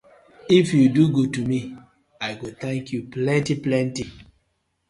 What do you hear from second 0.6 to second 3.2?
yu do good to me, I go tank yu